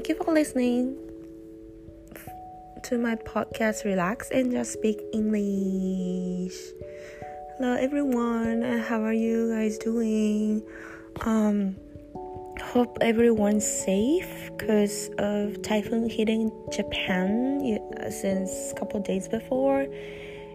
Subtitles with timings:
[0.00, 0.96] thank you for listening
[2.82, 6.56] to my podcast Relax and Just Speak English.
[7.58, 10.62] Hello everyone, how are you guys doing?
[11.26, 11.76] Um
[12.62, 17.60] hope everyone's safe because of typhoon hitting Japan
[18.08, 19.86] since couple days before.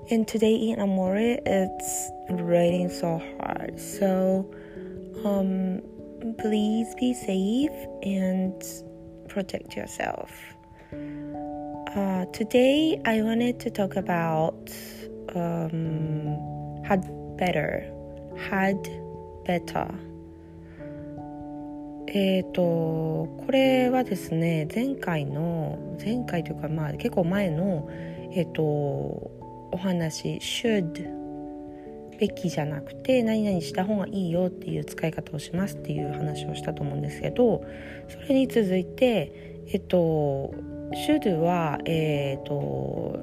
[0.09, 3.79] And today in Amore, it's raining so hard.
[3.79, 4.51] So,
[5.23, 5.83] um,
[6.39, 8.63] please be safe and
[9.35, 10.31] protect yourself.
[11.93, 14.71] Uh, today, I wanted to talk about
[15.35, 16.39] um,
[16.85, 17.03] had
[17.35, 17.83] better,
[18.49, 18.79] had
[19.45, 19.87] better.
[22.07, 27.89] えっ、ー、とこれはですね前回の前回というかまあ結構前の
[28.31, 31.24] えっ、ー、とお話 should
[32.19, 37.63] べきじゃなくて何々した方がいいよっていう使い方をしますっていう話をしたと思うんですけど
[38.07, 40.53] それに続いてえっと
[41.07, 43.19] should はえっと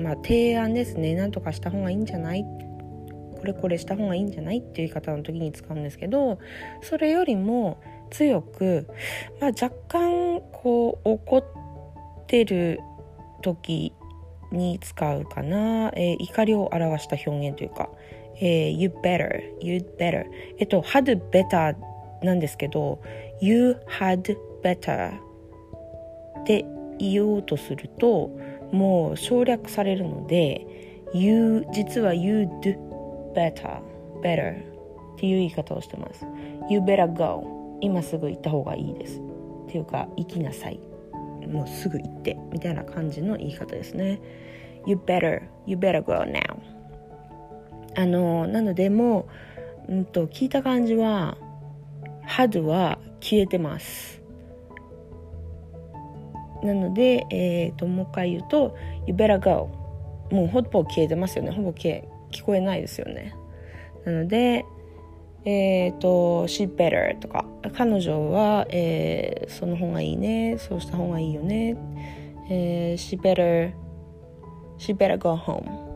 [0.00, 1.14] まあ提案ですね。
[1.14, 2.42] 何とかした方がいいんじゃない？
[2.42, 4.58] これこれした方がいいんじゃない？
[4.58, 6.38] っていう言い方の時に使うんですけど
[6.82, 8.86] それよりも強く、
[9.40, 11.44] まあ、若干こう怒っ
[12.26, 12.80] てる
[13.42, 13.92] 時
[14.52, 17.88] に使うかな、えー、怒りを表した表現というか、
[18.40, 20.24] えー、you better, you better
[20.58, 21.76] えっと had better
[22.22, 23.00] なんですけど
[23.40, 25.12] you had better
[26.40, 26.64] って
[26.98, 28.30] 言おうとすると
[28.72, 30.66] もう省略されるので
[31.12, 32.48] you 実は you'd
[33.34, 33.80] better
[34.22, 34.62] better
[35.14, 36.24] っていう言い方をしてます
[36.68, 40.80] you better go 今すぐ行った方がいいですっていうか行きなさい
[41.46, 44.20] もうすぐ行ってみたいな感じの言い方ですね
[44.86, 46.79] You better, you better go now
[47.96, 49.28] あのなのでも
[49.88, 51.36] う、うんと、聞いた感じは
[52.26, 54.20] had は消えてます。
[56.62, 58.76] なので、えーと、ともう一回言うと
[59.06, 59.70] You better go
[60.30, 61.50] もうほぼ消えてますよね。
[61.50, 63.34] ほぼ消え聞こえないですよね。
[64.04, 64.64] なので
[65.44, 71.76] えっ、ー、と、she better とか、彼女は、えー、その方がいいね、そうした方がいいよね、
[72.50, 73.72] えー、she better,
[74.78, 75.89] she better go home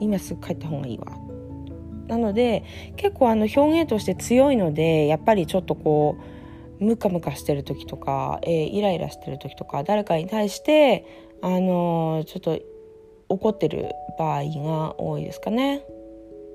[0.00, 1.06] 今すぐ帰った方がいいわ。
[2.08, 2.64] なので、
[2.96, 6.16] 結構あの表現として強いので、やっぱりちょっとこ
[6.80, 11.04] う、ムカムカしてる時とか、えー、イライラしてる時とか、誰かに対して、
[11.42, 12.58] あのー、ちょっと
[13.28, 15.84] 怒ってる場合が多いですかね。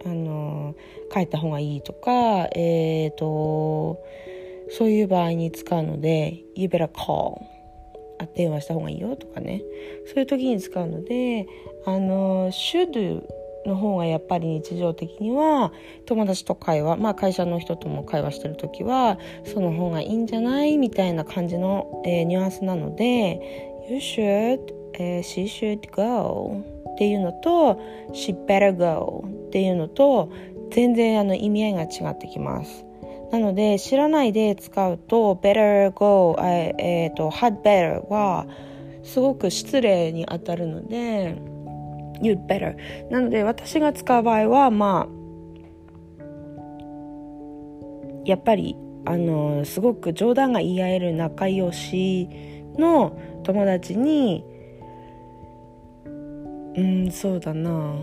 [0.04, 0.76] あの
[1.12, 4.04] 帰った方がいいとか、えっ、と
[4.70, 7.42] そういう場合に使うので「You better call」
[8.36, 9.62] 電話した方がいいよとかね
[10.08, 11.48] そういう時に使うので
[11.86, 13.24] あの should
[13.66, 15.72] の方がやっぱり日常的には
[16.06, 24.60] 友達と会話まあ会社の人とも会話してる時はその方がいいんじゃないみたいな感じの、えー、ニュアンスなので「You should、
[24.94, 27.80] えー、she should go」っていうのと
[28.14, 30.30] She better go っていうのと
[30.72, 32.86] 全然あの意味合いが違ってきます。
[33.32, 38.46] なので知らないで使うと better go ええー、と had better は
[39.04, 41.36] すごく失礼に当たるので
[42.22, 42.76] you better
[43.10, 45.22] なので私が使う場合はまあ
[48.26, 48.76] やっぱり
[49.06, 52.28] あのすごく冗談が言い合える仲良し
[52.78, 54.46] の友達に
[56.76, 57.96] うんそうだな。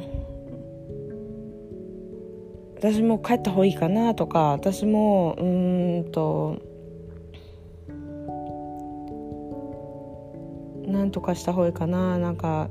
[2.79, 6.63] 私も帰った方がいいかなとか私もうんと
[10.87, 12.71] なんとかした方がいいかななんか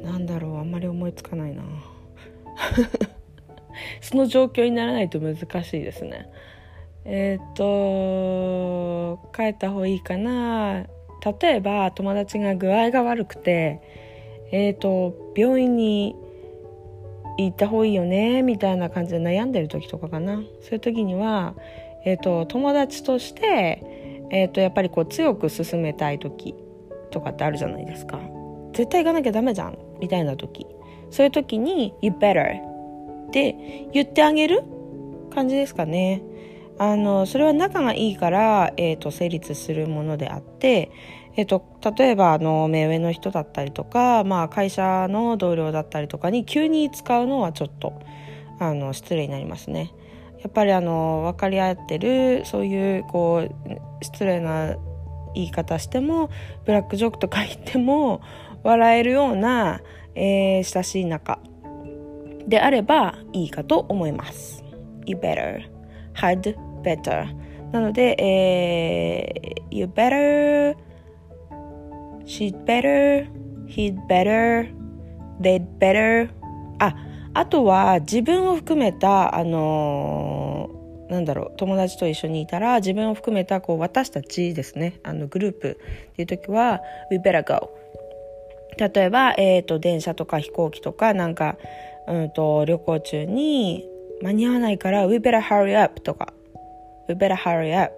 [0.00, 1.64] なんだろうあんまり思いつかないな。
[4.00, 6.28] その状況にならないと難しいですね。
[7.04, 10.86] えっ、と帰った方がいいかな。
[11.40, 13.80] 例えば友達が具合が悪くて
[14.52, 16.14] えっ、ー、と病院に
[17.38, 20.36] 行った方がいいよねみたいな感じで悩んでる時とかかな。
[20.62, 21.54] そういう時には、
[22.04, 23.82] えーと、友達として、
[24.30, 26.54] えーと、やっぱりこう強く進めたい時
[27.10, 28.20] とかってあるじゃないですか。
[28.72, 30.66] 絶対行かなきゃダメじゃんみたいな時。
[31.10, 32.60] そういう時に「You better」
[33.28, 34.62] って言ってあげる
[35.34, 36.22] 感じですかね。
[36.80, 40.90] あのそれは仲がいいから、えーと、成立するものであって、
[41.36, 41.62] えーと、
[41.94, 48.00] 例えばあの目上の人だったりとか、まあ、会社の同僚だったりとかに急に使うのはちょっと
[48.58, 49.92] あの失礼になりますね。
[50.40, 54.74] やっぱりあの分かり合ってるそういうこう失礼な
[55.34, 56.30] 言い方しても
[56.64, 58.22] ブラックジョークとか言っても
[58.62, 59.82] 笑えるような、
[60.14, 61.40] えー、親しい仲
[62.48, 64.64] であればいいかと思います。
[65.04, 65.79] You better
[66.14, 67.26] had better.
[67.72, 70.76] なので、えー、You better
[72.24, 73.28] She'd better
[73.66, 74.74] He'd better
[75.40, 76.30] They'd better.
[76.78, 76.94] あ
[77.32, 85.00] あとは自分を含めたあのー、なんだろう友達と一緒にいたら自分を含めたこう私たちですね。
[85.04, 85.78] あのグループ
[86.12, 86.80] っていう時は
[87.10, 87.70] We better go.
[88.76, 91.56] 例えば、えーと、電車とか飛行機とかなんか、
[92.08, 93.89] うんと、旅行中に
[94.22, 96.32] 間に合わないから We better hurry up とか。
[97.08, 97.92] We better hurry up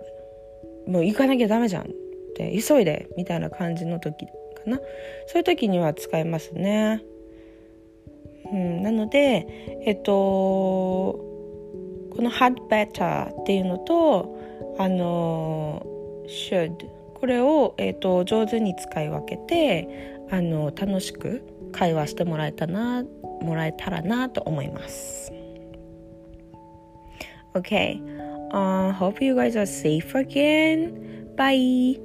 [0.86, 1.86] もう行かなきゃダメじゃんっ
[2.34, 2.60] て。
[2.60, 4.32] 急いでみたいな感じの時か
[4.66, 4.78] な。
[5.26, 7.02] そういう時には使えますね。
[8.52, 9.46] うん、なので
[9.86, 14.36] えっとこの had better っていうのと
[14.78, 15.82] あの
[16.26, 16.72] should
[17.14, 23.04] これを、えっと、上手に使い分けてあの楽しく会話してもらえたな
[23.40, 25.32] もらえたらなと思います。
[27.54, 28.00] Okay.
[28.52, 31.28] Uh, hope you guys are safe again.
[31.36, 31.96] Bye.